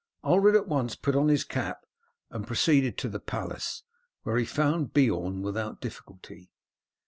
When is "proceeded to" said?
2.47-3.07